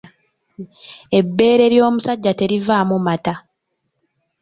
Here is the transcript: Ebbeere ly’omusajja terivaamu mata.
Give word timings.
Ebbeere 1.19 1.65
ly’omusajja 1.73 2.31
terivaamu 2.39 2.95
mata. 3.05 3.33